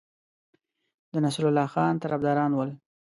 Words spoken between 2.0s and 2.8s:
طرفداران ول.